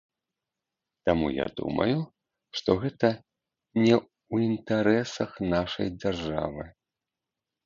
Таму 1.09 1.27
я 1.33 1.43
думаю, 1.59 1.97
што 2.61 2.69
гэта 2.85 3.11
не 3.83 3.93
ў 3.99 4.35
інтарэсах 4.55 5.31
нашай 5.53 5.87
дзяржавы. 6.01 6.65